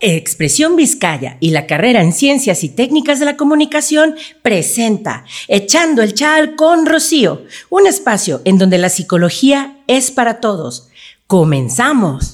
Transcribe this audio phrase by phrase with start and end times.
[0.00, 6.14] Expresión Vizcaya y la carrera en Ciencias y Técnicas de la Comunicación presenta Echando el
[6.14, 10.88] Chal con Rocío, un espacio en donde la psicología es para todos.
[11.26, 12.32] ¡Comenzamos!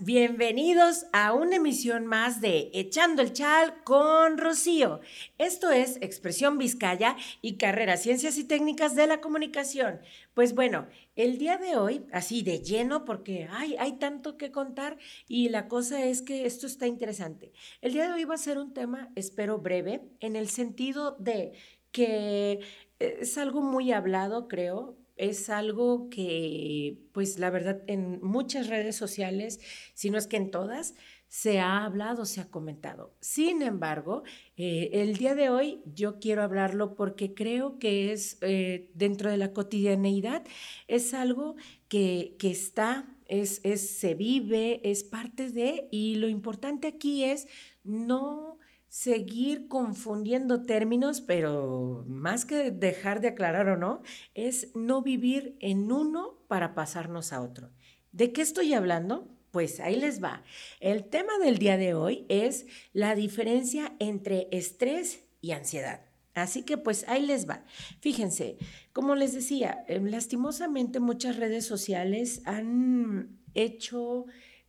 [0.00, 5.00] Bienvenidos a una emisión más de Echando el Chal con Rocío.
[5.36, 10.00] Esto es Expresión Vizcaya y carrera Ciencias y Técnicas de la Comunicación.
[10.32, 14.96] Pues bueno, el día de hoy, así de lleno, porque hay, tanto que contar
[15.28, 17.52] y la cosa es que esto está interesante.
[17.82, 21.52] El día de hoy va a ser un tema, espero breve, en el sentido de
[21.92, 22.60] que
[22.98, 29.60] es algo muy hablado, creo, es algo que, pues la verdad, en muchas redes sociales,
[29.94, 30.94] si no es que en todas,
[31.28, 33.14] se ha hablado, se ha comentado.
[33.20, 34.22] Sin embargo,
[34.56, 39.36] eh, el día de hoy yo quiero hablarlo porque creo que es eh, dentro de
[39.36, 40.44] la cotidianeidad,
[40.86, 41.56] es algo
[41.88, 47.48] que, que está, es, es, se vive, es parte de, y lo importante aquí es
[47.82, 48.58] no
[48.96, 54.00] seguir confundiendo términos, pero más que dejar de aclarar o no,
[54.32, 57.68] es no vivir en uno para pasarnos a otro.
[58.12, 59.28] ¿De qué estoy hablando?
[59.50, 60.44] Pues ahí les va.
[60.80, 66.00] El tema del día de hoy es la diferencia entre estrés y ansiedad.
[66.32, 67.66] Así que pues ahí les va.
[68.00, 68.56] Fíjense,
[68.94, 74.24] como les decía, em, lastimosamente muchas redes sociales han hecho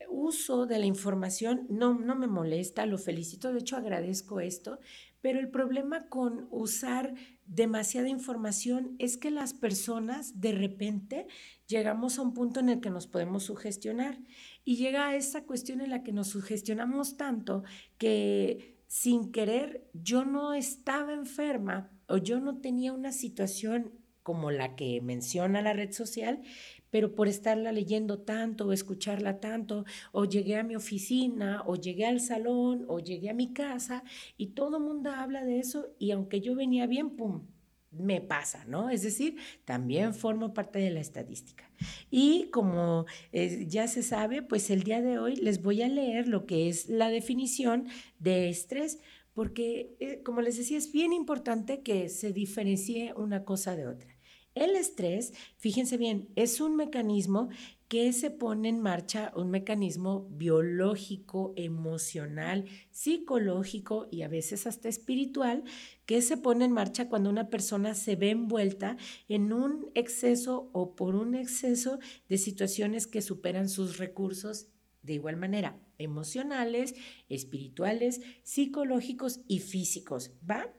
[0.09, 1.65] uso de la información.
[1.69, 4.79] No, no me molesta, lo felicito, de hecho agradezco esto,
[5.21, 7.13] pero el problema con usar
[7.45, 11.27] demasiada información es que las personas de repente
[11.67, 14.19] llegamos a un punto en el que nos podemos sugestionar
[14.63, 17.63] y llega a esa cuestión en la que nos sugestionamos tanto
[17.97, 24.75] que sin querer yo no estaba enferma o yo no tenía una situación como la
[24.75, 26.41] que menciona la red social,
[26.89, 32.05] pero por estarla leyendo tanto o escucharla tanto, o llegué a mi oficina, o llegué
[32.05, 34.03] al salón, o llegué a mi casa,
[34.37, 37.43] y todo mundo habla de eso, y aunque yo venía bien, ¡pum!
[37.91, 38.89] me pasa, ¿no?
[38.89, 41.69] Es decir, también formo parte de la estadística.
[42.11, 46.27] Y como eh, ya se sabe, pues el día de hoy les voy a leer
[46.27, 47.87] lo que es la definición
[48.19, 48.99] de estrés,
[49.33, 54.16] porque, eh, como les decía, es bien importante que se diferencie una cosa de otra.
[54.59, 57.49] El estrés, fíjense bien, es un mecanismo
[57.87, 65.63] que se pone en marcha, un mecanismo biológico, emocional, psicológico y a veces hasta espiritual,
[66.07, 68.97] que se pone en marcha cuando una persona se ve envuelta
[69.29, 74.69] en un exceso o por un exceso de situaciones que superan sus recursos
[75.03, 76.95] de igual manera emocionales,
[77.29, 80.73] espirituales, psicológicos y físicos, ¿va?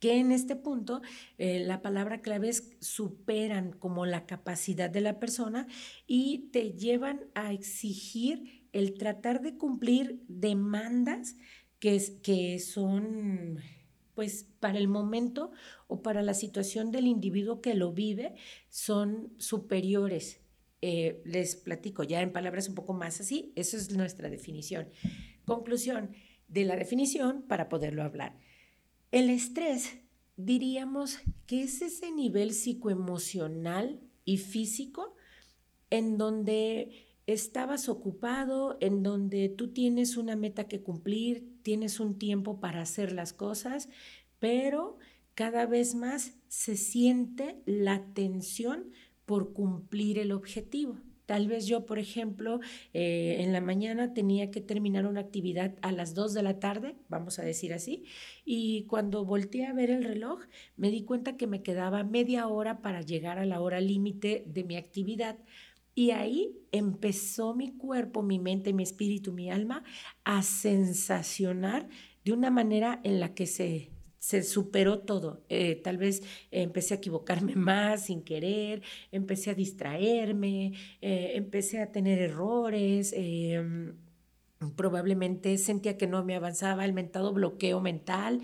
[0.00, 1.02] Que en este punto
[1.38, 5.68] eh, la palabra clave es superan como la capacidad de la persona
[6.06, 11.36] y te llevan a exigir el tratar de cumplir demandas
[11.78, 13.60] que, que son
[14.14, 15.50] pues para el momento
[15.86, 18.34] o para la situación del individuo que lo vive
[18.68, 20.40] son superiores.
[20.82, 24.88] Eh, les platico ya en palabras un poco más así, esa es nuestra definición.
[25.44, 26.10] Conclusión
[26.48, 28.38] de la definición para poderlo hablar.
[29.10, 29.98] El estrés
[30.36, 35.16] diríamos que es ese nivel psicoemocional y físico
[35.90, 42.60] en donde estabas ocupado, en donde tú tienes una meta que cumplir, tienes un tiempo
[42.60, 43.88] para hacer las cosas,
[44.38, 44.98] pero
[45.34, 48.92] cada vez más se siente la tensión
[49.26, 51.00] por cumplir el objetivo.
[51.30, 52.58] Tal vez yo, por ejemplo,
[52.92, 56.96] eh, en la mañana tenía que terminar una actividad a las 2 de la tarde,
[57.08, 58.02] vamos a decir así,
[58.44, 60.40] y cuando volteé a ver el reloj,
[60.76, 64.64] me di cuenta que me quedaba media hora para llegar a la hora límite de
[64.64, 65.38] mi actividad.
[65.94, 69.84] Y ahí empezó mi cuerpo, mi mente, mi espíritu, mi alma
[70.24, 71.88] a sensacionar
[72.24, 75.42] de una manera en la que se se superó todo.
[75.48, 76.22] Eh, tal vez
[76.52, 83.96] empecé a equivocarme más sin querer, empecé a distraerme, eh, empecé a tener errores, em,
[84.76, 88.40] probablemente sentía que no me avanzaba el mentado bloqueo mental.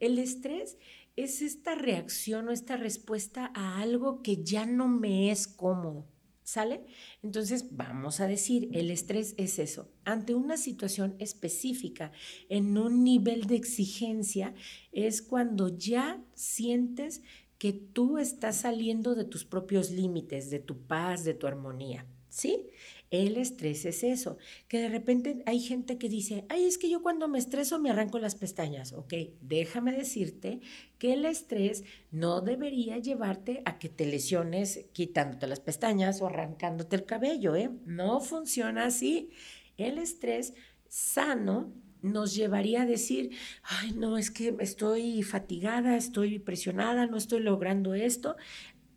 [0.00, 0.78] El estrés
[1.16, 6.06] es esta reacción o esta respuesta a algo que ya no me es cómodo.
[6.50, 6.84] ¿Sale?
[7.22, 9.88] Entonces, vamos a decir, el estrés es eso.
[10.04, 12.10] Ante una situación específica,
[12.48, 14.52] en un nivel de exigencia,
[14.90, 17.22] es cuando ya sientes
[17.58, 22.04] que tú estás saliendo de tus propios límites, de tu paz, de tu armonía.
[22.30, 22.70] ¿sí?
[23.10, 27.02] El estrés es eso, que de repente hay gente que dice, ay, es que yo
[27.02, 28.92] cuando me estreso me arranco las pestañas.
[28.92, 30.60] Ok, déjame decirte
[30.98, 36.94] que el estrés no debería llevarte a que te lesiones quitándote las pestañas o arrancándote
[36.94, 37.70] el cabello, ¿eh?
[37.84, 39.30] No funciona así.
[39.76, 40.54] El estrés
[40.88, 41.72] sano
[42.02, 43.30] nos llevaría a decir,
[43.62, 48.36] ay, no, es que estoy fatigada, estoy presionada, no estoy logrando esto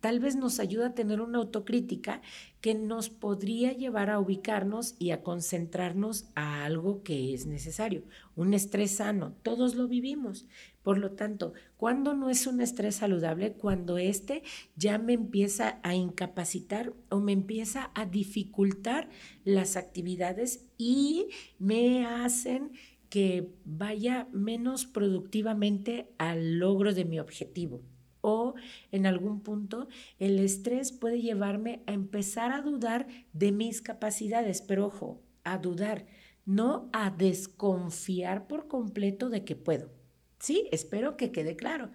[0.04, 2.20] tal vez nos ayuda a tener una autocrítica
[2.60, 8.02] que nos podría llevar a ubicarnos y a concentrarnos a algo que es necesario,
[8.36, 9.34] un estrés sano.
[9.42, 10.44] Todos lo vivimos.
[10.82, 14.42] Por lo tanto, cuando no es un estrés saludable, cuando este
[14.76, 19.08] ya me empieza a incapacitar o me empieza a dificultar
[19.44, 21.28] las actividades y
[21.58, 22.72] me hacen
[23.08, 27.80] que vaya menos productivamente al logro de mi objetivo
[28.24, 28.54] o
[28.90, 29.86] en algún punto
[30.18, 36.06] el estrés puede llevarme a empezar a dudar de mis capacidades, pero ojo, a dudar,
[36.46, 39.90] no a desconfiar por completo de que puedo.
[40.38, 41.90] Sí, espero que quede claro.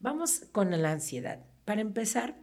[0.00, 1.46] Vamos con la ansiedad.
[1.64, 2.38] Para empezar,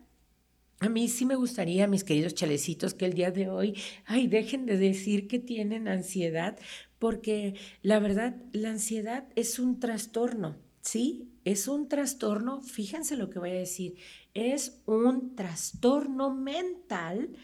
[0.79, 3.75] a mí sí me gustaría, mis queridos chalecitos, que el día de hoy,
[4.05, 6.57] ay, dejen de decir que tienen ansiedad,
[6.97, 10.57] porque la verdad, la ansiedad es un trastorno,
[10.87, 11.27] ¿sí?
[11.43, 13.95] es un trastorno, fíjense lo que voy a decir,
[14.33, 17.37] es un trastorno mental,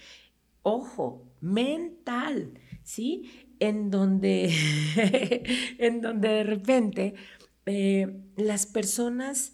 [0.62, 2.54] ojo, mental,
[2.84, 3.48] ¿sí?
[3.60, 4.50] En donde,
[5.78, 7.16] en donde de repente
[7.66, 9.54] eh, las personas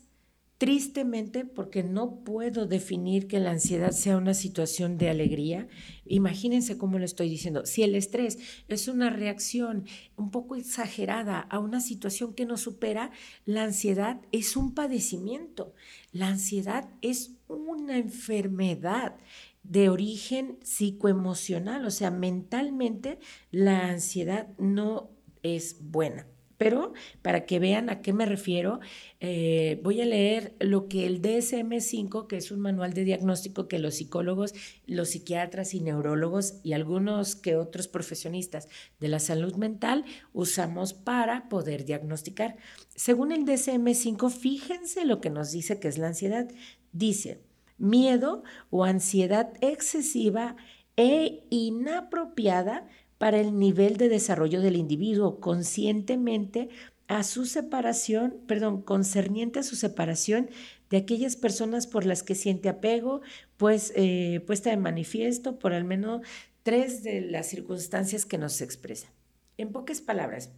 [0.60, 5.70] Tristemente, porque no puedo definir que la ansiedad sea una situación de alegría,
[6.06, 7.66] imagínense cómo lo estoy diciendo.
[7.66, 9.86] Si el estrés es una reacción
[10.18, 13.12] un poco exagerada a una situación que nos supera,
[13.46, 15.74] la ansiedad es un padecimiento.
[16.12, 19.16] La ansiedad es una enfermedad
[19.64, 23.20] de origen psicoemocional, o sea, mentalmente
[23.50, 25.10] la ansiedad no
[25.42, 26.28] es buena.
[26.60, 26.92] Pero
[27.22, 28.82] para que vean a qué me refiero,
[29.22, 33.80] eh, voy a leer lo que el DSM5, que es un manual de diagnóstico que
[33.80, 34.54] los psicólogos,
[34.86, 38.68] los psiquiatras y neurólogos y algunos que otros profesionistas
[39.00, 40.04] de la salud mental
[40.34, 42.58] usamos para poder diagnosticar.
[42.90, 46.52] Según el DSM5, fíjense lo que nos dice que es la ansiedad.
[46.92, 47.40] Dice,
[47.78, 50.58] miedo o ansiedad excesiva
[50.98, 52.86] e inapropiada
[53.20, 56.70] para el nivel de desarrollo del individuo conscientemente
[57.08, 60.50] a su separación, perdón, concerniente a su separación
[60.90, 63.22] de aquellas personas por las que siente apego,
[63.58, 66.22] pues eh, puesta de manifiesto por al menos
[66.64, 69.12] tres de las circunstancias que nos expresan.
[69.58, 70.52] En pocas palabras,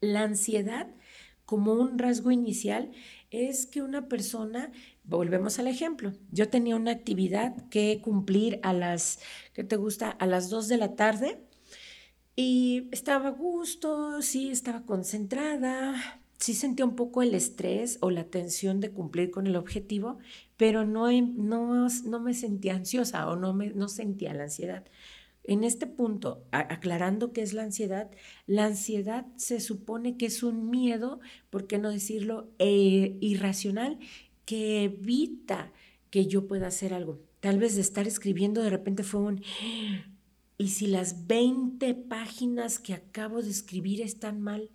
[0.00, 0.88] la ansiedad
[1.44, 2.90] como un rasgo inicial
[3.30, 4.72] es que una persona,
[5.04, 9.20] volvemos al ejemplo, yo tenía una actividad que cumplir a las,
[9.52, 10.10] ¿qué te gusta?
[10.10, 11.38] A las 2 de la tarde
[12.36, 18.24] y estaba a gusto, sí, estaba concentrada, sí sentía un poco el estrés o la
[18.24, 20.18] tensión de cumplir con el objetivo,
[20.56, 24.84] pero no, no, no me sentía ansiosa o no, me, no sentía la ansiedad.
[25.46, 28.10] En este punto, aclarando qué es la ansiedad,
[28.46, 31.20] la ansiedad se supone que es un miedo,
[31.50, 33.98] por qué no decirlo, eh, irracional,
[34.44, 35.72] que evita
[36.10, 37.20] que yo pueda hacer algo.
[37.40, 39.42] Tal vez de estar escribiendo de repente fue un,
[40.56, 44.70] ¿Y si las 20 páginas que acabo de escribir están mal?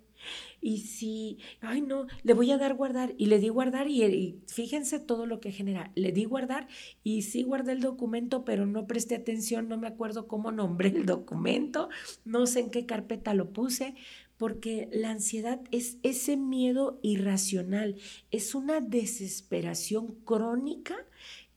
[0.60, 5.00] Y si, ay no, le voy a dar guardar y le di guardar y, fíjense
[5.00, 5.90] todo lo que genera.
[5.94, 6.68] Le di guardar
[7.02, 11.06] y sí guardé el documento, pero no presté atención, no me acuerdo cómo nombré el
[11.06, 11.88] documento,
[12.26, 13.94] no sé en qué carpeta lo puse,
[14.40, 17.96] porque la ansiedad es ese miedo irracional,
[18.30, 20.96] es una desesperación crónica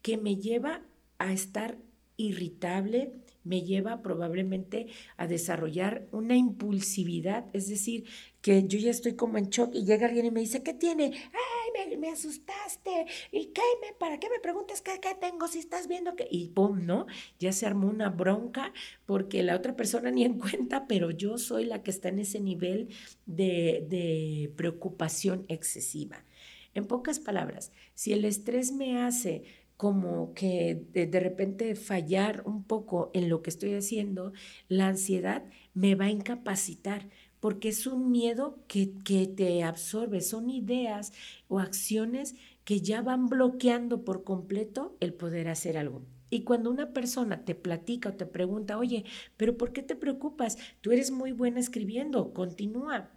[0.01, 0.81] que me lleva
[1.17, 1.77] a estar
[2.17, 3.13] irritable,
[3.45, 8.03] me lleva probablemente a desarrollar una impulsividad, es decir,
[8.41, 11.05] que yo ya estoy como en shock y llega alguien y me dice, ¿qué tiene?
[11.05, 11.62] ¡Ay,
[11.97, 13.05] me, asustaste!
[13.31, 13.61] ¿Y qué?
[13.81, 16.27] Me, ¿Para qué me preguntas qué, qué tengo si estás viendo que...?
[16.29, 17.07] Y pum, ¿no?
[17.39, 18.73] Ya se armó una bronca
[19.05, 22.39] porque la otra persona ni en cuenta, pero yo soy la que está en ese
[22.39, 22.89] nivel
[23.25, 26.25] de, de preocupación excesiva.
[26.73, 29.43] En pocas palabras, si el estrés me hace
[29.77, 34.31] como que de, repente fallar un poco en lo que estoy haciendo,
[34.69, 37.09] la ansiedad me va a incapacitar
[37.43, 41.11] porque es un miedo que, que te absorbe, son ideas
[41.49, 46.05] o acciones que ya van bloqueando por completo el poder hacer algo.
[46.29, 49.03] Y cuando una persona te platica o te pregunta, oye,
[49.35, 50.57] pero ¿por qué te preocupas?
[50.79, 53.11] Tú eres muy buena escribiendo, continúa.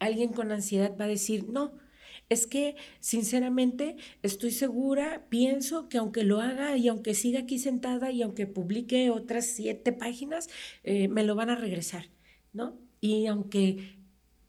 [0.00, 1.78] Alguien con ansiedad va a decir, no,
[2.28, 8.10] es que sinceramente estoy segura, pienso que aunque lo haga y aunque siga aquí sentada
[8.10, 10.48] y aunque publique otras siete páginas,
[10.82, 12.06] eh, me lo van a regresar,
[12.52, 12.90] ¿no?
[13.02, 13.98] Y aunque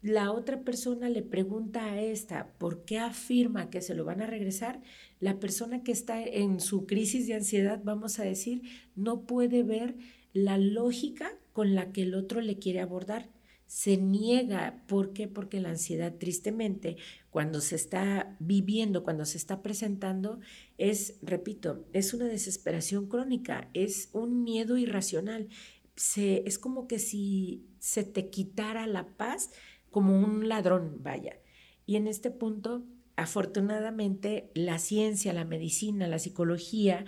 [0.01, 4.27] la otra persona le pregunta a esta por qué afirma que se lo van a
[4.27, 4.81] regresar,
[5.19, 8.61] la persona que está en su crisis de ansiedad, vamos a decir,
[8.95, 9.95] no puede ver
[10.31, 13.27] la lógica con la que el otro le quiere abordar
[13.73, 14.83] se niega.
[14.87, 15.27] ¿Por qué?
[15.27, 16.97] Porque la ansiedad, tristemente,
[17.31, 20.39] cuando se está viviendo, cuando se está presentando,
[20.77, 25.47] es, repito, es una desesperación crónica, es un miedo irracional.
[25.95, 29.51] Es como que si se te quitara la paz
[29.91, 31.39] como un ladrón, vaya.
[31.85, 32.83] Y en este punto,
[33.15, 37.05] afortunadamente, la ciencia, la medicina, la psicología,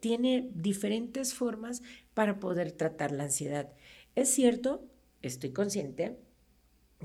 [0.00, 1.82] tiene diferentes formas
[2.14, 3.72] para poder tratar la ansiedad.
[4.14, 4.84] Es cierto
[5.22, 6.16] estoy consciente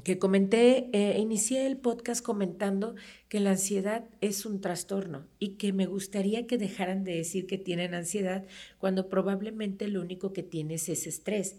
[0.02, 2.96] que comenté, eh, inicié el podcast comentando
[3.30, 7.60] que la ansiedad es un trastorno y que me gustaría que dejaran de decir que
[7.60, 8.46] tienen ansiedad
[8.80, 11.58] cuando probablemente lo único que tienes es estrés.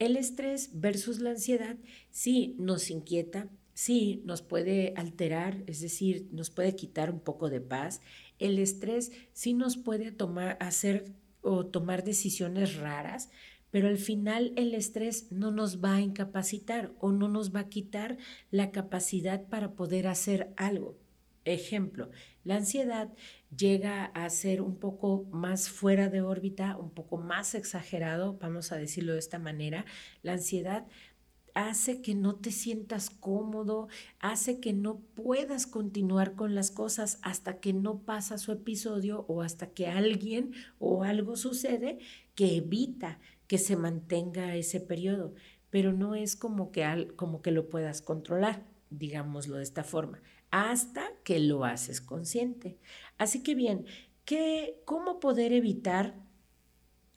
[0.00, 1.76] El estrés versus la ansiedad
[2.10, 7.60] sí nos inquieta, sí nos puede alterar, es decir, nos puede quitar un poco de
[7.60, 8.00] paz.
[8.40, 13.30] El estrés sí nos puede tomar, hacer o tomar decisiones raras,
[13.70, 17.68] pero al final el estrés no nos va a incapacitar o no nos va a
[17.68, 18.18] quitar
[18.50, 20.96] la capacidad para poder hacer algo.
[21.44, 22.10] Ejemplo,
[22.44, 23.10] la ansiedad
[23.56, 28.76] llega a ser un poco más fuera de órbita, un poco más exagerado, vamos a
[28.76, 29.86] decirlo de esta manera.
[30.22, 30.86] La ansiedad
[31.58, 33.88] hace que no te sientas cómodo,
[34.20, 39.42] hace que no puedas continuar con las cosas hasta que no pasa su episodio o
[39.42, 41.98] hasta que alguien o algo sucede
[42.36, 45.34] que evita que se mantenga ese periodo,
[45.68, 50.22] pero no es como que, al, como que lo puedas controlar, digámoslo de esta forma,
[50.52, 52.78] hasta que lo haces consciente.
[53.16, 53.84] Así que bien,
[54.24, 56.14] ¿qué, ¿cómo poder evitar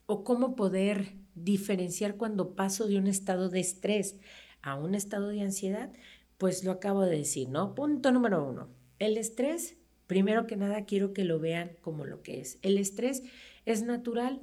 [0.08, 4.18] o cómo poder diferenciar cuando paso de un estado de estrés
[4.62, 5.92] a un estado de ansiedad?
[6.38, 7.76] Pues lo acabo de decir, ¿no?
[7.76, 8.70] Punto número uno.
[9.00, 12.60] El estrés, primero que nada, quiero que lo vean como lo que es.
[12.62, 13.24] El estrés
[13.66, 14.42] es natural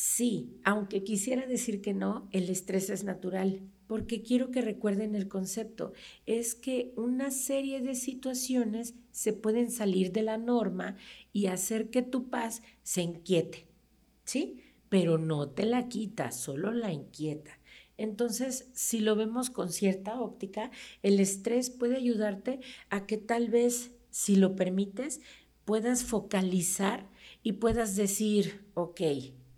[0.00, 5.26] Sí, aunque quisiera decir que no, el estrés es natural, porque quiero que recuerden el
[5.26, 5.92] concepto,
[6.24, 10.94] es que una serie de situaciones se pueden salir de la norma
[11.32, 13.66] y hacer que tu paz se inquiete,
[14.24, 14.60] ¿sí?
[14.88, 17.58] Pero no te la quita, solo la inquieta.
[17.96, 20.70] Entonces, si lo vemos con cierta óptica,
[21.02, 25.20] el estrés puede ayudarte a que tal vez, si lo permites,
[25.64, 27.10] puedas focalizar
[27.42, 29.00] y puedas decir, ok,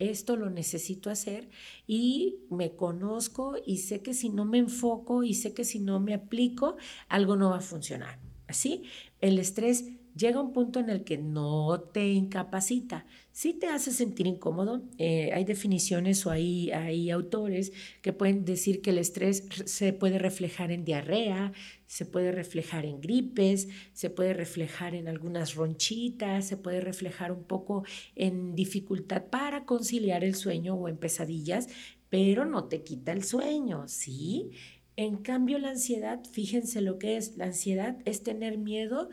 [0.00, 1.50] esto lo necesito hacer
[1.86, 6.00] y me conozco y sé que si no me enfoco y sé que si no
[6.00, 6.76] me aplico,
[7.08, 8.18] algo no va a funcionar.
[8.48, 8.84] Así,
[9.20, 14.26] el estrés llega un punto en el que no te incapacita, sí te hace sentir
[14.26, 14.82] incómodo.
[14.98, 20.18] Eh, hay definiciones o hay, hay autores que pueden decir que el estrés se puede
[20.18, 21.52] reflejar en diarrea,
[21.86, 27.44] se puede reflejar en gripes, se puede reflejar en algunas ronchitas, se puede reflejar un
[27.44, 31.68] poco en dificultad para conciliar el sueño o en pesadillas,
[32.08, 34.50] pero no te quita el sueño, ¿sí?
[34.96, 39.08] En cambio, la ansiedad, fíjense lo que es, la ansiedad es tener miedo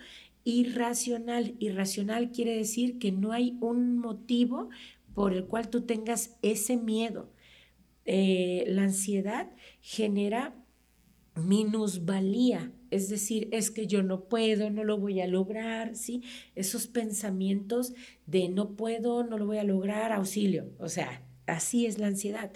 [0.48, 1.56] irracional.
[1.60, 4.70] Irracional quiere decir que no hay un motivo
[5.14, 7.34] por el cual tú tengas ese miedo.
[8.06, 9.52] Eh, la ansiedad
[9.82, 10.56] genera
[11.36, 16.24] minusvalía, es decir, es que yo no puedo, no lo voy a lograr, ¿sí?
[16.56, 17.94] Esos pensamientos
[18.26, 20.72] de no puedo, no lo voy a lograr, auxilio.
[20.80, 22.54] O sea, así es la ansiedad.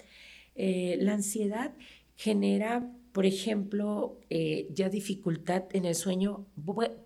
[0.54, 1.74] Eh, la ansiedad
[2.16, 6.46] genera por ejemplo, eh, ya dificultad en el sueño,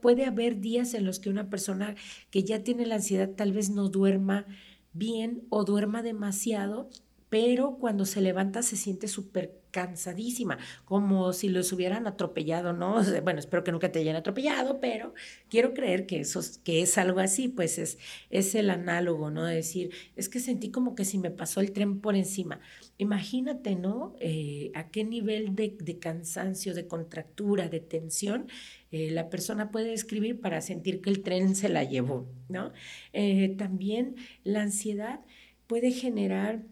[0.00, 1.96] puede haber días en los que una persona
[2.30, 4.46] que ya tiene la ansiedad tal vez no duerma
[4.92, 6.88] bien o duerma demasiado,
[7.28, 13.02] pero cuando se levanta se siente súper cansadísima, como si los hubieran atropellado, ¿no?
[13.22, 15.12] Bueno, espero que nunca te hayan atropellado, pero
[15.50, 17.98] quiero creer que, eso, que es algo así, pues es,
[18.30, 19.44] es el análogo, ¿no?
[19.44, 22.60] De decir, es que sentí como que si me pasó el tren por encima.
[22.96, 24.14] Imagínate, ¿no?
[24.20, 28.46] Eh, a qué nivel de, cansancio, de contractura, de tensión
[28.92, 32.72] eh, la persona puede escribir para sentir que el tren se la llevó, ¿no?
[33.12, 34.14] Eh, también
[34.44, 35.20] la ansiedad
[35.66, 36.62] puede generar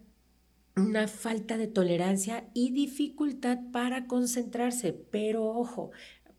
[0.76, 4.92] una falta de tolerancia y dificultad para concentrarse.
[4.92, 5.90] Pero ojo,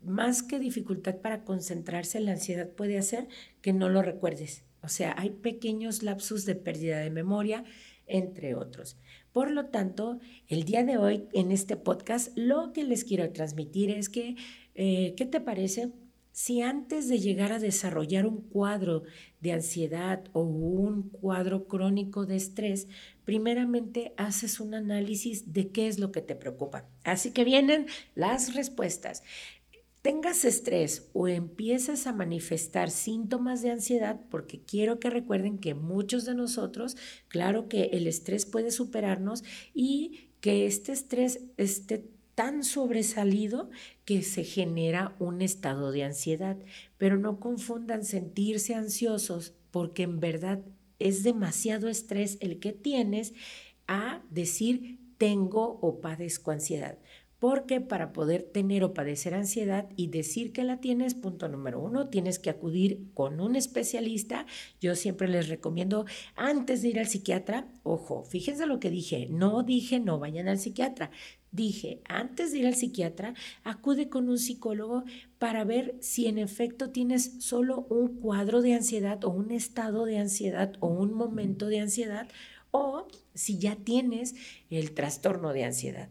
[0.02, 3.28] más que dificultad para concentrarse, la ansiedad puede hacer
[3.62, 4.64] que no lo recuerdes.
[4.82, 7.64] O sea, hay pequeños lapsos de pérdida de memoria,
[8.06, 8.96] entre otros.
[9.32, 13.90] Por lo tanto, el día de hoy en este podcast lo que les quiero transmitir
[13.90, 14.36] es que,
[14.74, 15.92] eh, ¿qué te parece
[16.36, 19.04] si antes de llegar a desarrollar un cuadro
[19.40, 22.88] de ansiedad o un cuadro crónico de estrés,
[23.26, 26.88] primeramente haces un análisis de qué es lo que te preocupa.
[27.02, 29.24] Así que vienen las respuestas.
[30.00, 36.24] Tengas estrés o empieces a manifestar síntomas de ansiedad, porque quiero que recuerden que muchos
[36.24, 39.42] de nosotros, claro que el estrés puede superarnos
[39.74, 43.70] y que este estrés esté tan sobresalido
[44.04, 46.58] que se genera un estado de ansiedad.
[46.96, 50.62] Pero no confundan sentirse ansiosos porque en verdad
[50.98, 53.34] es demasiado estrés el que tienes
[53.86, 56.98] a decir tengo o padezco ansiedad.
[57.38, 62.08] Porque para poder tener o padecer ansiedad y decir que la tienes, punto número uno,
[62.08, 64.46] tienes que acudir con un especialista.
[64.80, 69.62] Yo siempre les recomiendo antes de ir al psiquiatra, ojo, fíjense lo que dije, no
[69.62, 71.10] dije no vayan al psiquiatra,
[71.52, 75.04] dije, antes de ir al psiquiatra, acude con un psicólogo
[75.38, 80.18] para ver si en efecto tienes solo un cuadro de ansiedad o un estado de
[80.18, 82.28] ansiedad o un momento de ansiedad
[82.70, 84.34] o si ya tienes
[84.70, 86.08] el trastorno de ansiedad.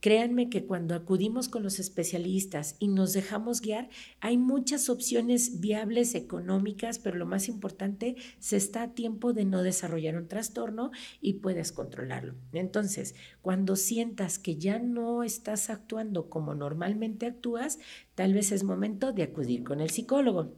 [0.00, 3.88] Créanme que cuando acudimos con los especialistas y nos dejamos guiar,
[4.20, 9.62] hay muchas opciones viables económicas, pero lo más importante, se está a tiempo de no
[9.62, 12.36] desarrollar un trastorno y puedes controlarlo.
[12.52, 17.80] Entonces, cuando sientas que ya no estás actuando como normalmente actúas,
[18.14, 20.54] tal vez es momento de acudir con el psicólogo.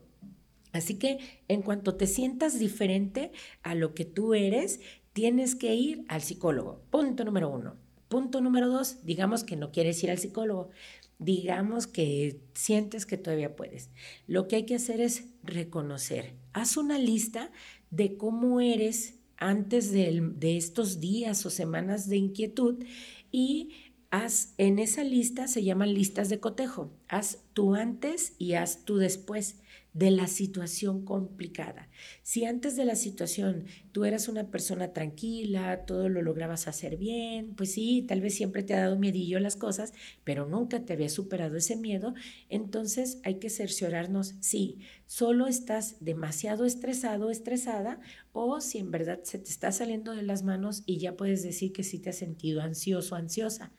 [0.71, 1.17] Así que
[1.47, 3.31] en cuanto te sientas diferente
[3.63, 4.79] a lo que tú eres,
[5.13, 6.83] tienes que ir al psicólogo.
[6.91, 7.90] Punto número uno.
[8.11, 10.69] Punto número dos, digamos que no quieres ir al psicólogo,
[11.17, 13.89] digamos que sientes que todavía puedes.
[14.27, 16.33] Lo que hay que hacer es reconocer.
[16.51, 17.53] Haz una lista
[17.89, 22.83] de cómo eres antes de, estos días o semanas de inquietud
[23.31, 28.83] y haz en esa lista, se llaman listas de cotejo, haz tu antes y haz
[28.83, 29.55] tu después
[29.93, 31.89] de la situación complicada.
[32.23, 37.55] Si antes de la situación tú eras una persona tranquila, todo lo lograbas hacer bien,
[37.55, 39.93] pues sí, tal vez siempre te ha dado miedillo las cosas,
[40.23, 42.13] pero nunca te había superado ese miedo,
[42.49, 47.99] entonces hay que cerciorarnos si solo estás demasiado estresado, estresada,
[48.31, 51.73] o si en verdad se te está saliendo de las manos y ya puedes decir
[51.73, 53.73] que sí te has sentido ansioso, ansiosa.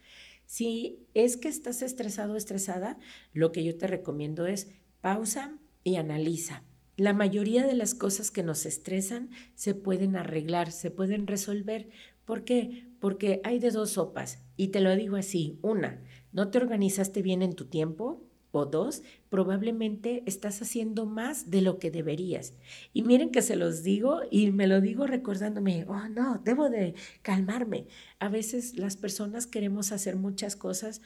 [0.44, 2.98] Si es que estás estresado, estresada,
[3.32, 4.68] lo que yo te recomiendo es
[5.00, 6.64] pausa, y analiza.
[6.96, 11.88] La mayoría de las cosas que nos estresan se pueden arreglar, se pueden resolver.
[12.24, 12.86] ¿Por qué?
[13.00, 14.42] Porque hay de dos sopas.
[14.56, 15.58] Y te lo digo así.
[15.62, 18.28] Una, no te organizaste bien en tu tiempo.
[18.54, 22.52] O dos, probablemente estás haciendo más de lo que deberías.
[22.92, 26.94] Y miren que se los digo y me lo digo recordándome, oh no, debo de
[27.22, 27.86] calmarme.
[28.18, 31.00] A veces las personas queremos hacer muchas cosas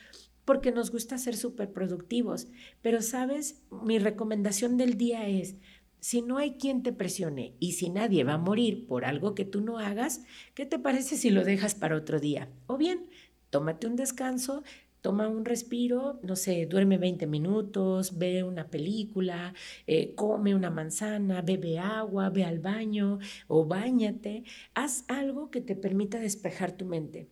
[0.46, 2.48] porque nos gusta ser súper productivos.
[2.80, 3.60] Pero, ¿sabes?
[3.84, 5.56] Mi recomendación del día es,
[6.00, 9.44] si no hay quien te presione y si nadie va a morir por algo que
[9.44, 10.22] tú no hagas,
[10.54, 12.48] ¿qué te parece si lo dejas para otro día?
[12.68, 13.10] O bien,
[13.50, 14.62] tómate un descanso,
[15.00, 19.52] toma un respiro, no sé, duerme 20 minutos, ve una película,
[19.86, 25.74] eh, come una manzana, bebe agua, ve al baño o bañate, haz algo que te
[25.74, 27.28] permita despejar tu mente.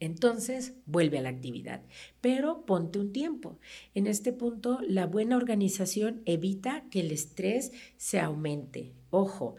[0.00, 1.82] Entonces, vuelve a la actividad,
[2.22, 3.58] pero ponte un tiempo.
[3.94, 8.92] En este punto, la buena organización evita que el estrés se aumente.
[9.10, 9.56] Ojo,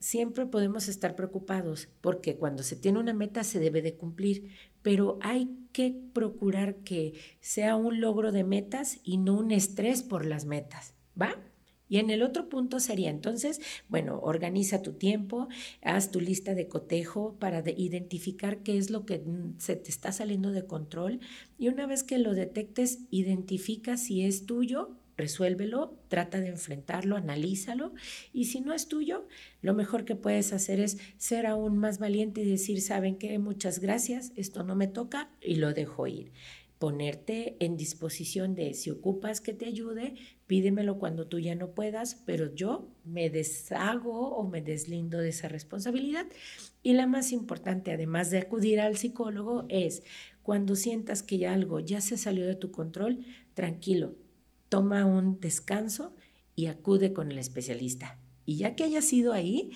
[0.00, 4.50] siempre podemos estar preocupados porque cuando se tiene una meta se debe de cumplir,
[4.82, 10.26] pero hay que procurar que sea un logro de metas y no un estrés por
[10.26, 11.36] las metas, ¿va?
[11.94, 15.46] Y en el otro punto sería entonces, bueno, organiza tu tiempo,
[15.80, 19.22] haz tu lista de cotejo para identificar qué es lo que
[19.58, 21.20] se te está saliendo de control.
[21.56, 27.94] Y una vez que lo detectes, identifica si es tuyo, resuélvelo, trata de enfrentarlo, analízalo.
[28.32, 29.28] Y si no es tuyo,
[29.62, 33.38] lo mejor que puedes hacer es ser aún más valiente y decir, ¿saben qué?
[33.38, 36.32] Muchas gracias, esto no me toca y lo dejo ir
[36.84, 40.16] ponerte en disposición de si ocupas que te ayude,
[40.46, 45.48] pídemelo cuando tú ya no puedas, pero yo me deshago o me deslindo de esa
[45.48, 46.26] responsabilidad.
[46.82, 50.02] Y la más importante, además de acudir al psicólogo, es
[50.42, 54.16] cuando sientas que ya algo ya se salió de tu control, tranquilo,
[54.68, 56.14] toma un descanso
[56.54, 58.18] y acude con el especialista.
[58.44, 59.70] Y ya que hayas ido ahí,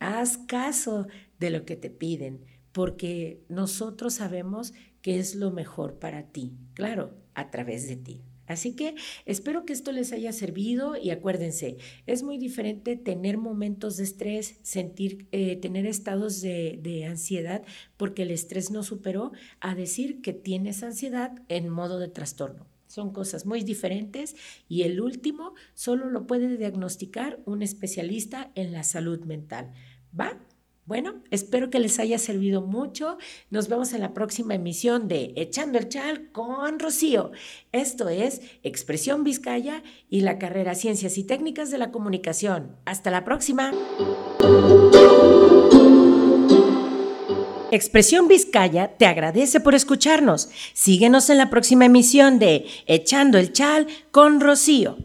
[0.00, 1.06] haz caso
[1.38, 7.14] de lo que te piden, porque nosotros sabemos qué es lo mejor para ti, claro,
[7.34, 8.22] a través de ti.
[8.48, 8.94] Así que
[9.26, 14.58] espero que esto les haya servido y acuérdense, es muy diferente tener momentos de estrés,
[14.62, 17.62] sentir, eh, tener estados de, de ansiedad
[17.98, 22.66] porque el estrés no superó, a decir que tienes ansiedad en modo de trastorno.
[22.86, 24.34] Son cosas muy diferentes
[24.66, 29.74] y el último solo lo puede diagnosticar un especialista en la salud mental.
[30.18, 30.40] ¿Va?
[30.88, 33.18] Bueno, espero que les haya servido mucho.
[33.50, 37.30] Nos vemos en la próxima emisión de Echando el Chal con Rocío.
[37.72, 42.74] Esto es Expresión Vizcaya y la carrera Ciencias y Técnicas de la Comunicación.
[42.86, 43.70] Hasta la próxima.
[47.70, 50.48] Expresión Vizcaya te agradece por escucharnos.
[50.72, 54.96] Síguenos en la próxima emisión de Echando el Chal con Rocío.